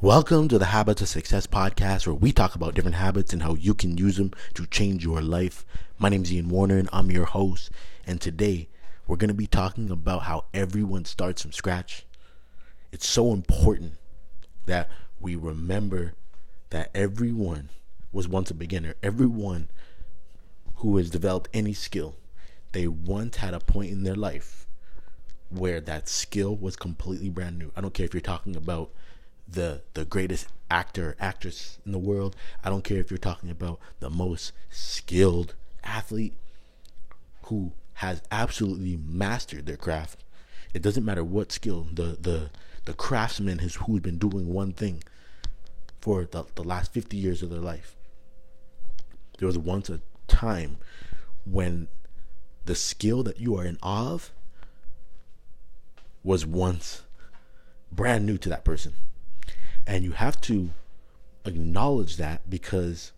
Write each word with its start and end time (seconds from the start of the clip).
Welcome 0.00 0.48
to 0.48 0.58
the 0.58 0.66
Habits 0.66 1.00
of 1.02 1.08
Success 1.08 1.46
podcast, 1.46 2.06
where 2.06 2.16
we 2.16 2.32
talk 2.32 2.56
about 2.56 2.74
different 2.74 2.96
habits 2.96 3.32
and 3.32 3.42
how 3.42 3.54
you 3.54 3.74
can 3.74 3.96
use 3.96 4.16
them 4.16 4.32
to 4.54 4.66
change 4.66 5.04
your 5.04 5.22
life. 5.22 5.64
My 5.98 6.08
name 6.08 6.24
is 6.24 6.32
Ian 6.32 6.48
Warner, 6.50 6.76
and 6.76 6.90
I'm 6.92 7.12
your 7.12 7.24
host. 7.24 7.70
And 8.04 8.20
today, 8.20 8.68
we're 9.06 9.16
going 9.16 9.28
to 9.28 9.34
be 9.34 9.46
talking 9.46 9.90
about 9.90 10.24
how 10.24 10.46
everyone 10.52 11.04
starts 11.04 11.42
from 11.42 11.52
scratch. 11.52 12.04
It's 12.92 13.06
so 13.06 13.32
important 13.32 13.92
that 14.66 14.90
we 15.20 15.36
remember 15.36 16.14
that 16.70 16.90
everyone 16.92 17.70
was 18.12 18.28
once 18.28 18.50
a 18.50 18.54
beginner. 18.54 18.94
Everyone 19.02 19.68
who 20.76 20.96
has 20.96 21.08
developed 21.08 21.48
any 21.54 21.72
skill, 21.72 22.16
they 22.72 22.88
once 22.88 23.36
had 23.36 23.54
a 23.54 23.60
point 23.60 23.92
in 23.92 24.02
their 24.02 24.16
life 24.16 24.66
where 25.50 25.80
that 25.80 26.08
skill 26.08 26.54
was 26.56 26.74
completely 26.74 27.30
brand 27.30 27.58
new. 27.58 27.70
I 27.76 27.80
don't 27.80 27.94
care 27.94 28.04
if 28.04 28.12
you're 28.12 28.20
talking 28.20 28.56
about 28.56 28.90
the 29.46 29.82
the 29.94 30.04
greatest 30.04 30.48
actor 30.70 31.16
actress 31.20 31.78
in 31.84 31.92
the 31.92 31.98
world. 31.98 32.36
I 32.62 32.70
don't 32.70 32.84
care 32.84 32.98
if 32.98 33.10
you're 33.10 33.18
talking 33.18 33.50
about 33.50 33.78
the 34.00 34.10
most 34.10 34.52
skilled 34.70 35.54
athlete 35.82 36.34
who 37.44 37.72
has 37.94 38.22
absolutely 38.30 38.96
mastered 38.96 39.66
their 39.66 39.76
craft. 39.76 40.24
It 40.72 40.82
doesn't 40.82 41.04
matter 41.04 41.24
what 41.24 41.52
skill 41.52 41.86
the 41.92 42.16
the 42.20 42.50
the 42.84 42.94
craftsman 42.94 43.58
has 43.58 43.76
who's 43.76 44.00
been 44.00 44.18
doing 44.18 44.52
one 44.52 44.72
thing 44.72 45.02
for 46.00 46.26
the, 46.30 46.44
the 46.54 46.62
last 46.62 46.92
50 46.92 47.16
years 47.16 47.42
of 47.42 47.48
their 47.48 47.60
life. 47.60 47.96
There 49.38 49.46
was 49.46 49.56
once 49.56 49.88
a 49.88 50.00
time 50.28 50.76
when 51.46 51.88
the 52.66 52.74
skill 52.74 53.22
that 53.22 53.40
you 53.40 53.56
are 53.56 53.64
in 53.64 53.78
awe 53.82 54.12
of 54.12 54.30
was 56.22 56.44
once 56.44 57.02
brand 57.90 58.26
new 58.26 58.36
to 58.38 58.48
that 58.50 58.64
person. 58.64 58.94
And 59.86 60.04
you 60.04 60.12
have 60.12 60.40
to 60.42 60.70
acknowledge 61.44 62.16
that 62.16 62.48
because 62.48 63.12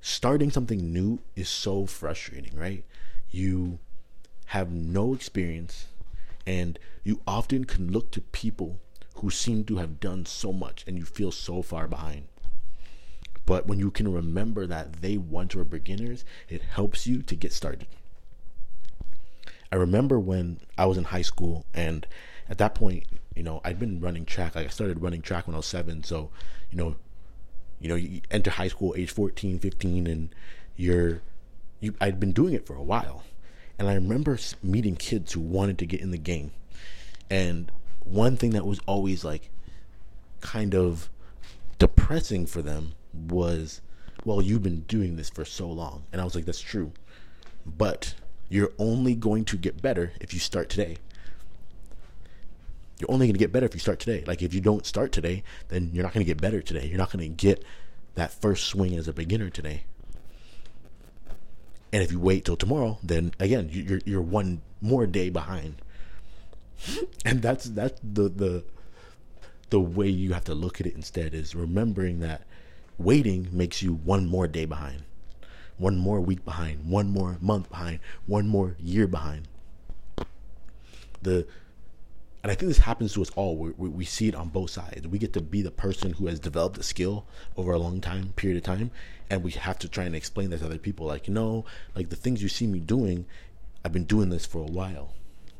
starting 0.00 0.50
something 0.50 0.92
new 0.92 1.20
is 1.36 1.48
so 1.48 1.86
frustrating, 1.86 2.56
right? 2.56 2.84
You 3.30 3.78
have 4.46 4.70
no 4.70 5.14
experience 5.14 5.88
and 6.46 6.78
you 7.02 7.20
often 7.26 7.64
can 7.64 7.90
look 7.90 8.10
to 8.12 8.20
people 8.20 8.80
who 9.16 9.30
seem 9.30 9.64
to 9.64 9.76
have 9.76 10.00
done 10.00 10.26
so 10.26 10.52
much 10.52 10.84
and 10.86 10.98
you 10.98 11.04
feel 11.04 11.32
so 11.32 11.62
far 11.62 11.88
behind. 11.88 12.28
But 13.46 13.66
when 13.66 13.78
you 13.78 13.90
can 13.90 14.12
remember 14.12 14.66
that 14.66 15.02
they 15.02 15.18
once 15.18 15.54
were 15.54 15.64
beginners, 15.64 16.24
it 16.48 16.62
helps 16.62 17.06
you 17.06 17.22
to 17.22 17.36
get 17.36 17.52
started. 17.52 17.86
I 19.70 19.76
remember 19.76 20.18
when 20.18 20.60
I 20.78 20.86
was 20.86 20.96
in 20.96 21.04
high 21.04 21.22
school 21.22 21.66
and 21.74 22.06
at 22.48 22.58
that 22.58 22.74
point, 22.74 23.04
you 23.34 23.42
know, 23.42 23.60
I'd 23.64 23.78
been 23.78 24.00
running 24.00 24.24
track. 24.24 24.54
Like 24.54 24.66
I 24.66 24.70
started 24.70 25.02
running 25.02 25.22
track 25.22 25.46
when 25.46 25.54
I 25.54 25.58
was 25.58 25.66
seven. 25.66 26.04
So, 26.04 26.30
you 26.70 26.78
know, 26.78 26.96
you 27.80 27.88
know, 27.88 27.96
you 27.96 28.20
enter 28.30 28.50
high 28.50 28.68
school 28.68 28.94
age 28.96 29.10
14, 29.10 29.58
15, 29.58 30.06
and 30.06 30.34
you're, 30.76 31.20
you, 31.80 31.94
I'd 32.00 32.20
been 32.20 32.32
doing 32.32 32.54
it 32.54 32.66
for 32.66 32.74
a 32.74 32.82
while. 32.82 33.24
And 33.78 33.88
I 33.88 33.94
remember 33.94 34.38
meeting 34.62 34.96
kids 34.96 35.32
who 35.32 35.40
wanted 35.40 35.78
to 35.78 35.86
get 35.86 36.00
in 36.00 36.12
the 36.12 36.18
game. 36.18 36.52
And 37.28 37.72
one 38.04 38.36
thing 38.36 38.50
that 38.50 38.64
was 38.64 38.80
always 38.86 39.24
like 39.24 39.50
kind 40.40 40.74
of 40.74 41.10
depressing 41.78 42.46
for 42.46 42.62
them 42.62 42.92
was, 43.12 43.80
well, 44.24 44.40
you've 44.40 44.62
been 44.62 44.80
doing 44.82 45.16
this 45.16 45.30
for 45.30 45.44
so 45.44 45.68
long. 45.68 46.04
And 46.12 46.20
I 46.20 46.24
was 46.24 46.36
like, 46.36 46.44
that's 46.44 46.60
true. 46.60 46.92
But 47.66 48.14
you're 48.48 48.72
only 48.78 49.14
going 49.14 49.44
to 49.46 49.56
get 49.56 49.82
better 49.82 50.12
if 50.20 50.32
you 50.32 50.38
start 50.38 50.68
today 50.68 50.98
you're 52.98 53.10
only 53.10 53.26
going 53.26 53.34
to 53.34 53.38
get 53.38 53.52
better 53.52 53.66
if 53.66 53.74
you 53.74 53.80
start 53.80 53.98
today. 53.98 54.24
Like 54.26 54.42
if 54.42 54.54
you 54.54 54.60
don't 54.60 54.86
start 54.86 55.12
today, 55.12 55.42
then 55.68 55.90
you're 55.92 56.04
not 56.04 56.12
going 56.12 56.24
to 56.24 56.30
get 56.30 56.40
better 56.40 56.62
today. 56.62 56.86
You're 56.86 56.98
not 56.98 57.10
going 57.10 57.28
to 57.28 57.28
get 57.28 57.64
that 58.14 58.32
first 58.32 58.66
swing 58.66 58.94
as 58.96 59.08
a 59.08 59.12
beginner 59.12 59.50
today. 59.50 59.84
And 61.92 62.02
if 62.02 62.10
you 62.10 62.18
wait 62.18 62.44
till 62.44 62.56
tomorrow, 62.56 62.98
then 63.02 63.32
again, 63.38 63.68
you're 63.70 64.00
you're 64.04 64.22
one 64.22 64.62
more 64.80 65.06
day 65.06 65.30
behind. 65.30 65.76
and 67.24 67.40
that's 67.40 67.64
that's 67.66 68.00
the 68.02 68.28
the 68.28 68.64
the 69.70 69.80
way 69.80 70.08
you 70.08 70.32
have 70.32 70.44
to 70.44 70.54
look 70.54 70.80
at 70.80 70.86
it 70.86 70.94
instead 70.94 71.34
is 71.34 71.54
remembering 71.54 72.20
that 72.20 72.42
waiting 72.98 73.48
makes 73.50 73.82
you 73.82 73.92
one 73.92 74.26
more 74.26 74.46
day 74.46 74.64
behind, 74.64 75.02
one 75.78 75.96
more 75.96 76.20
week 76.20 76.44
behind, 76.44 76.88
one 76.88 77.10
more 77.10 77.38
month 77.40 77.68
behind, 77.68 78.00
one 78.26 78.48
more 78.48 78.76
year 78.78 79.06
behind. 79.06 79.48
The 81.22 81.46
and 82.44 82.50
I 82.52 82.54
think 82.56 82.68
this 82.68 82.76
happens 82.76 83.14
to 83.14 83.22
us 83.22 83.30
all. 83.36 83.56
We, 83.56 83.70
we, 83.70 83.88
we, 83.88 84.04
see 84.04 84.28
it 84.28 84.34
on 84.34 84.50
both 84.50 84.68
sides. 84.68 85.08
We 85.08 85.18
get 85.18 85.32
to 85.32 85.40
be 85.40 85.62
the 85.62 85.70
person 85.70 86.12
who 86.12 86.26
has 86.26 86.38
developed 86.38 86.76
a 86.76 86.82
skill 86.82 87.24
over 87.56 87.72
a 87.72 87.78
long 87.78 88.02
time 88.02 88.34
period 88.36 88.58
of 88.58 88.64
time, 88.64 88.90
and 89.30 89.42
we 89.42 89.52
have 89.52 89.78
to 89.78 89.88
try 89.88 90.04
and 90.04 90.14
explain 90.14 90.50
that 90.50 90.58
to 90.58 90.66
other 90.66 90.76
people. 90.76 91.06
Like, 91.06 91.26
know, 91.26 91.64
like 91.96 92.10
the 92.10 92.16
things 92.16 92.42
you 92.42 92.50
see 92.50 92.66
me 92.66 92.80
doing, 92.80 93.24
I've 93.82 93.94
been 93.94 94.04
doing 94.04 94.28
this 94.28 94.44
for 94.44 94.58
a 94.58 94.70
while, 94.70 95.14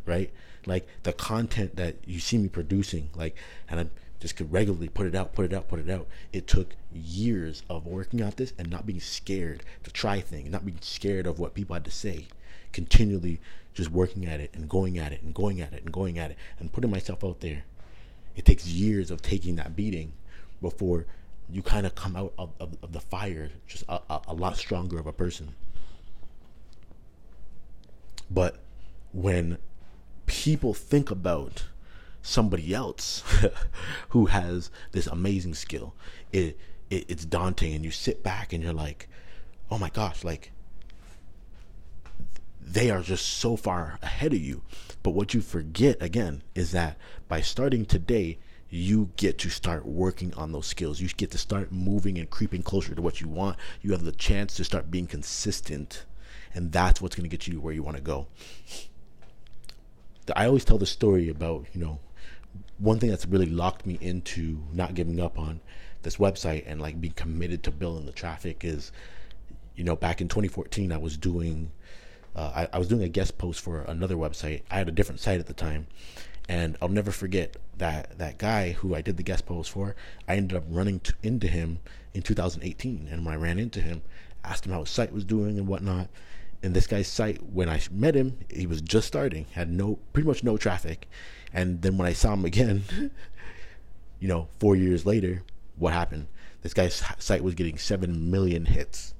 right? 0.05 0.31
Like 0.67 0.87
the 1.05 1.15
content 1.15 1.77
that 1.77 1.97
you 2.05 2.21
see 2.21 2.37
me 2.37 2.51
producing, 2.51 3.09
like, 3.15 3.35
and 3.67 3.81
I 3.81 3.87
just 4.21 4.37
could 4.37 4.53
regularly 4.53 4.89
put 4.89 5.07
it 5.07 5.15
out, 5.15 5.33
put 5.33 5.47
it 5.47 5.55
out, 5.55 5.69
put 5.69 5.79
it 5.79 5.89
out. 5.89 6.07
It 6.35 6.47
took 6.47 6.75
years 6.93 7.63
of 7.71 7.87
working 7.87 8.21
at 8.21 8.37
this 8.37 8.53
and 8.59 8.69
not 8.69 8.85
being 8.85 9.01
scared 9.01 9.63
to 9.85 9.91
try 9.91 10.21
things, 10.21 10.51
not 10.51 10.67
being 10.67 10.83
scared 10.83 11.27
of 11.27 11.39
what 11.39 11.55
people 11.55 11.73
had 11.73 11.87
to 11.87 11.91
say, 11.91 12.27
continually 12.73 13.41
just 13.75 13.91
working 13.91 14.25
at 14.27 14.41
it 14.41 14.51
and 14.55 14.69
going 14.69 14.99
at 14.99 15.13
it 15.13 15.21
and 15.23 15.35
going 15.35 15.61
at 15.61 15.73
it 15.73 15.83
and 15.83 15.93
going 15.93 16.19
at 16.19 16.31
it 16.31 16.39
and 16.59 16.73
putting 16.73 16.91
myself 16.91 17.25
out 17.25 17.41
there. 17.41 17.65
It 18.37 18.45
takes 18.45 18.67
years 18.67 19.11
of 19.11 19.21
taking 19.21 19.57
that 19.57 19.77
beating 19.77 20.13
before 20.63 21.07
you 21.51 21.63
kind 21.63 21.85
of 21.87 21.95
come 21.95 22.17
out 22.17 22.33
of, 22.39 22.53
of, 22.59 22.77
of 22.83 22.93
the 22.93 23.01
fire 23.01 23.51
just 23.67 23.85
a, 23.89 24.01
a, 24.09 24.21
a 24.29 24.35
lot 24.35 24.57
stronger 24.57 24.99
of 24.99 25.07
a 25.07 25.13
person. 25.13 25.55
But 28.31 28.57
when 29.13 29.59
people 30.27 30.73
think 30.75 31.11
about 31.11 31.65
somebody 32.23 32.73
else 32.73 33.23
who 34.11 34.27
has 34.27 34.71
this 34.93 35.07
amazing 35.07 35.55
skill, 35.55 35.95
it, 36.33 36.59
it 36.91 37.05
it's 37.09 37.25
daunting, 37.25 37.75
and 37.75 37.85
you 37.85 37.91
sit 37.91 38.23
back 38.23 38.53
and 38.53 38.63
you're 38.63 38.73
like, 38.73 39.09
"Oh 39.71 39.79
my 39.79 39.91
gosh!" 39.91 40.25
Like 40.25 40.53
they 42.65 42.91
are 42.91 43.03
just 43.03 43.27
so 43.27 43.57
far 43.57 43.99
ahead 44.03 44.33
of 44.33 44.41
you. 44.41 44.63
But 45.03 45.11
what 45.11 45.35
you 45.35 45.41
forget 45.41 46.01
again 46.01 46.43
is 46.55 46.73
that 46.73 46.97
by 47.29 47.43
starting 47.43 47.85
today, 47.85 48.39
you 48.71 49.11
get 49.17 49.39
to 49.39 49.51
start 49.51 49.87
working 49.87 50.35
on 50.35 50.51
those 50.51 50.67
skills. 50.67 51.01
You 51.01 51.09
get 51.09 51.31
to 51.33 51.39
start 51.39 51.71
moving 51.71 52.19
and 52.19 52.29
creeping 52.29 52.63
closer 52.63 52.95
to 52.95 53.03
what 53.03 53.21
you 53.21 53.29
want. 53.29 53.57
You 53.83 53.93
have 53.93 54.05
the 54.05 54.13
chance 54.13 54.55
to 54.57 54.65
start 54.65 54.91
being 54.91 55.07
consistent. 55.07 56.07
And 56.55 56.73
that's 56.73 57.01
what's 57.01 57.15
going 57.15 57.29
to 57.29 57.37
get 57.37 57.47
you 57.47 57.61
where 57.61 57.75
you 57.75 57.83
want 57.83 57.97
to 57.97 58.03
go. 58.03 58.27
I 60.35 60.47
always 60.47 60.65
tell 60.65 60.79
the 60.79 60.87
story 60.87 61.29
about, 61.29 61.67
you 61.75 61.81
know, 61.81 62.01
one 62.79 62.99
thing 62.99 63.11
that's 63.11 63.27
really 63.27 63.47
locked 63.47 63.87
me 63.87 63.99
into 64.01 64.59
not 64.73 64.95
giving 64.95 65.21
up 65.21 65.39
on 65.39 65.61
this 66.03 66.17
website 66.17 66.65
and 66.67 66.81
like 66.81 67.01
being 67.01 67.15
committed 67.15 67.63
to 67.65 67.71
building 67.71 68.07
the 68.07 68.13
traffic 68.13 68.65
is, 68.65 68.91
you 69.77 69.85
know, 69.85 69.97
back 69.97 70.21
in 70.21 70.29
2014, 70.29 70.91
I 70.93 70.97
was 70.97 71.17
doing 71.17 71.71
uh, 72.37 72.67
I, 72.73 72.77
I 72.77 72.79
was 72.79 72.89
doing 72.89 73.03
a 73.03 73.09
guest 73.09 73.39
post 73.39 73.61
for 73.61 73.83
another 73.83 74.17
website. 74.17 74.63
I 74.71 74.77
had 74.77 74.89
a 74.89 74.93
different 74.93 75.21
site 75.21 75.41
at 75.41 75.47
the 75.47 75.55
time, 75.55 75.87
and 76.49 76.77
I'll 76.83 76.89
never 76.89 77.11
forget 77.11 77.57
that 77.79 78.19
that 78.19 78.39
guy 78.39 78.73
who 78.73 78.95
I 78.95 79.03
did 79.03 79.17
the 79.17 79.23
guest 79.23 79.47
post 79.47 79.71
for. 79.71 79.95
I 80.27 80.37
ended 80.37 80.57
up 80.57 80.65
running 80.69 81.01
to, 81.01 81.15
into 81.23 81.47
him 81.47 81.79
in 82.13 82.23
2018, 82.23 83.09
and 83.11 83.25
when 83.25 83.35
I 83.35 83.39
ran 83.39 83.59
into 83.59 83.81
him, 83.81 84.03
asked 84.43 84.67
him 84.67 84.73
how 84.73 84.81
his 84.81 84.91
site 84.91 85.13
was 85.13 85.25
doing 85.25 85.59
and 85.59 85.69
whatnot. 85.69 86.09
And 86.63 86.75
this 86.75 86.87
guy's 86.87 87.09
site, 87.09 87.43
when 87.43 87.69
I 87.69 87.81
met 87.91 88.15
him, 88.15 88.39
he 88.49 88.67
was 88.67 88.81
just 88.81 89.07
starting, 89.07 89.47
had 89.53 89.71
no 89.71 89.99
pretty 90.13 90.27
much 90.27 90.43
no 90.43 90.57
traffic, 90.57 91.09
and 91.53 91.83
then 91.83 91.97
when 91.99 92.09
I 92.09 92.15
saw 92.15 92.33
him 92.33 92.45
again, 92.45 92.83
you 94.19 94.29
know, 94.29 94.49
four 94.59 94.75
years 94.75 95.07
later, 95.07 95.43
what 95.77 95.93
happened? 95.93 96.27
This 96.63 96.75
guy's 96.75 97.03
site 97.19 97.45
was 97.45 97.55
getting 97.55 97.79
seven 97.79 98.31
million 98.31 98.65
hits, 98.67 99.15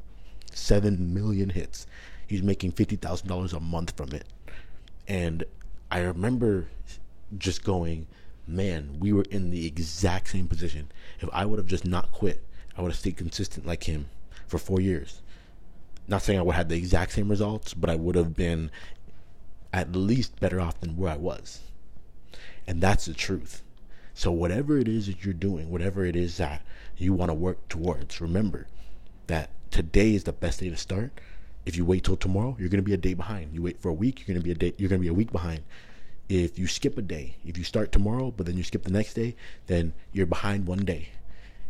seven 0.53 1.13
million 1.15 1.51
hits 1.51 1.87
he's 2.27 2.43
making 2.43 2.73
fifty 2.73 2.97
thousand 2.97 3.29
dollars 3.29 3.53
a 3.53 3.61
month 3.61 3.97
from 3.97 4.11
it. 4.13 4.27
And 5.07 5.45
I 5.91 6.01
remember 6.01 6.67
just 7.39 7.65
going, 7.65 8.07
man, 8.47 8.97
we 8.99 9.13
were 9.13 9.25
in 9.31 9.51
the 9.51 9.67
exact 9.67 10.29
same 10.29 10.49
position. 10.49 10.91
If 11.21 11.29
I 11.33 11.45
would 11.45 11.59
have 11.59 11.67
just 11.67 11.85
not 11.85 12.13
quit, 12.13 12.43
I 12.77 12.83
would 12.83 12.91
have 12.91 12.99
stayed 12.99 13.17
consistent 13.17 13.67
like 13.67 13.85
him 13.85 14.07
for 14.47 14.59
four 14.59 14.81
years. 14.81 15.21
Not 16.07 16.23
saying 16.23 16.39
I 16.39 16.43
would 16.43 16.55
have 16.55 16.67
had 16.67 16.69
the 16.69 16.77
exact 16.77 17.13
same 17.13 17.29
results, 17.29 17.75
but 17.75 17.89
I 17.89 17.97
would 17.97 18.15
have 18.15 18.35
been 18.35 18.71
at 19.73 19.97
least 19.97 20.39
better 20.39 20.61
off 20.61 20.81
than 20.81 20.97
where 20.97 21.13
I 21.13 21.17
was. 21.17 21.61
And 22.67 22.81
that's 22.81 23.07
the 23.07 23.15
truth. 23.15 23.63
So, 24.15 24.31
whatever 24.31 24.79
it 24.79 24.87
is 24.87 25.07
that 25.07 25.25
you're 25.25 25.35
doing, 25.35 25.71
whatever 25.71 26.05
it 26.05 26.15
is 26.15 26.37
that 26.37 26.63
you 26.97 27.13
want 27.13 27.31
to 27.31 27.35
work 27.35 27.69
towards, 27.69 28.21
remember 28.21 28.69
that 29.27 29.51
today 29.71 30.15
is 30.15 30.25
the 30.25 30.33
best 30.33 30.61
day 30.61 30.71
to 30.71 30.77
start 30.77 31.13
if 31.67 31.77
you 31.77 31.85
wait 31.85 32.05
till 32.05 32.17
tomorrow, 32.17 32.57
you're 32.59 32.69
going 32.69 32.83
to 32.83 32.89
be 32.89 32.95
a 32.95 32.99
day 32.99 33.15
behind. 33.15 33.55
You 33.55 33.63
wait 33.63 33.81
for 33.81 33.89
a 33.89 33.95
week, 33.95 34.21
you're 34.21 34.35
going 34.35 34.41
to 34.41 34.45
be 34.45 34.51
a 34.51 34.55
day. 34.55 34.75
You're 34.77 34.89
going 34.89 35.01
to 35.01 35.05
be 35.05 35.09
a 35.09 35.15
week 35.15 35.33
behind. 35.33 35.63
if 36.29 36.59
you 36.59 36.67
skip 36.67 36.97
a 36.97 37.03
day, 37.03 37.37
if 37.45 37.59
you 37.59 37.65
start 37.65 37.93
tomorrow, 37.93 38.31
but 38.31 38.47
then 38.47 38.57
you 38.57 38.63
skip 38.65 38.83
the 38.85 38.91
next 38.91 39.15
day, 39.15 39.35
then 39.67 39.93
you're 40.13 40.27
behind 40.27 40.67
one 40.67 40.85
day. 40.85 41.09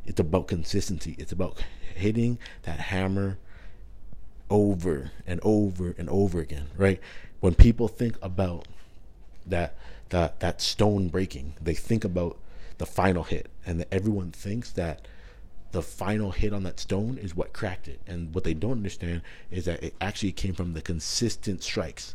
It's 0.06 0.20
about 0.20 0.46
consistency. 0.48 1.16
It's 1.18 1.32
about 1.32 1.62
hitting 1.94 2.38
that 2.62 2.78
hammer 2.78 3.38
over 4.50 5.10
and 5.26 5.40
over 5.42 5.94
and 5.98 6.08
over 6.08 6.40
again, 6.40 6.66
right? 6.76 7.00
When 7.40 7.54
people 7.54 7.88
think 7.88 8.16
about 8.22 8.68
that 9.46 9.76
that 10.10 10.40
that 10.40 10.60
stone 10.60 11.08
breaking, 11.08 11.54
they 11.60 11.74
think 11.74 12.04
about 12.04 12.38
the 12.78 12.86
final 12.86 13.22
hit, 13.24 13.48
and 13.66 13.84
everyone 13.90 14.30
thinks 14.30 14.70
that 14.72 15.06
the 15.74 15.82
final 15.82 16.30
hit 16.30 16.52
on 16.52 16.62
that 16.62 16.78
stone 16.78 17.18
is 17.18 17.34
what 17.34 17.52
cracked 17.52 17.88
it. 17.88 18.00
And 18.06 18.32
what 18.32 18.44
they 18.44 18.54
don't 18.54 18.70
understand 18.70 19.22
is 19.50 19.64
that 19.64 19.82
it 19.82 19.94
actually 20.00 20.30
came 20.30 20.54
from 20.54 20.72
the 20.72 20.80
consistent 20.80 21.64
strikes. 21.64 22.14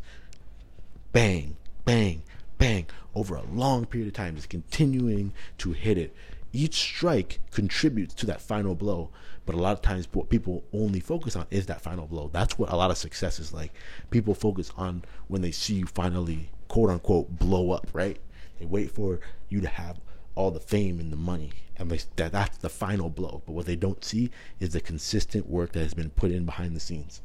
Bang, 1.12 1.58
bang, 1.84 2.24
bang, 2.58 2.88
over 3.14 3.36
a 3.36 3.44
long 3.44 3.86
period 3.86 4.08
of 4.08 4.14
time, 4.14 4.38
just 4.38 4.48
continuing 4.48 5.34
to 5.58 5.74
hit 5.74 5.98
it. 5.98 6.16
Each 6.54 6.76
strike 6.76 7.42
contributes 7.52 8.14
to 8.16 8.26
that 8.28 8.40
final 8.40 8.76
blow, 8.76 9.10
but 9.46 9.56
a 9.56 9.60
lot 9.60 9.74
of 9.74 9.82
times 9.82 10.08
what 10.14 10.30
people 10.30 10.64
only 10.72 11.02
focus 11.02 11.36
on 11.36 11.46
is 11.52 11.66
that 11.66 11.82
final 11.82 12.08
blow. 12.08 12.30
That's 12.32 12.58
what 12.58 12.72
a 12.72 12.78
lot 12.78 12.92
of 12.92 12.98
success 12.98 13.40
is 13.40 13.54
like. 13.54 13.74
People 14.10 14.34
focus 14.34 14.72
on 14.78 15.04
when 15.28 15.42
they 15.42 15.52
see 15.52 15.74
you 15.74 15.86
finally, 15.86 16.50
quote 16.70 16.90
unquote, 16.90 17.38
blow 17.38 17.72
up, 17.72 17.88
right? 17.92 18.20
They 18.58 18.66
wait 18.66 18.92
for 18.92 19.20
you 19.50 19.60
to 19.60 19.68
have 19.68 20.00
all 20.36 20.52
the 20.52 20.60
fame 20.60 21.00
and 21.00 21.12
the 21.12 21.18
money, 21.18 21.52
and 21.78 21.90
they, 21.90 22.00
that 22.16 22.32
that's 22.32 22.58
the 22.58 22.70
final 22.70 23.10
blow. 23.10 23.42
But 23.46 23.54
what 23.54 23.66
they 23.66 23.76
don't 23.76 24.04
see 24.04 24.32
is 24.60 24.70
the 24.70 24.82
consistent 24.82 25.50
work 25.50 25.74
that 25.74 25.82
has 25.82 25.94
been 25.94 26.10
put 26.10 26.32
in 26.32 26.46
behind 26.46 26.76
the 26.76 26.80
scenes. 26.80 27.22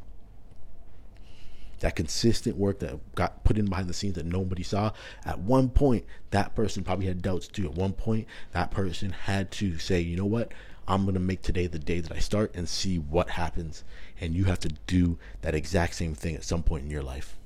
That 1.81 1.97
consistent 1.97 2.57
work 2.57 2.79
that 2.79 3.15
got 3.15 3.45
put 3.45 3.59
in 3.59 3.67
behind 3.67 3.89
the 3.89 3.95
scenes 3.95 4.15
that 4.15 4.27
nobody 4.27 4.63
saw. 4.63 4.93
At 5.25 5.41
one 5.41 5.69
point, 5.69 6.07
that 6.31 6.55
person 6.55 6.85
probably 6.85 7.07
had 7.07 7.21
doubts 7.21 7.49
too. 7.49 7.67
At 7.67 7.75
one 7.75 7.93
point, 7.93 8.27
that 8.53 8.71
person 8.71 9.11
had 9.11 9.51
to 9.53 9.79
say, 9.79 10.01
you 10.01 10.17
know 10.17 10.25
what? 10.25 10.53
I'm 10.87 11.03
going 11.03 11.15
to 11.15 11.21
make 11.21 11.43
today 11.43 11.67
the 11.67 11.79
day 11.79 12.01
that 12.01 12.13
I 12.13 12.19
start 12.19 12.55
and 12.55 12.69
see 12.69 12.99
what 12.99 13.31
happens. 13.31 13.85
And 14.21 14.35
you 14.35 14.45
have 14.45 14.61
to 14.61 14.69
do 14.87 15.19
that 15.43 15.55
exact 15.55 15.95
same 15.95 16.15
thing 16.15 16.35
at 16.37 16.45
some 16.45 16.63
point 16.63 16.85
in 16.85 16.91
your 16.91 17.03
life. 17.03 17.37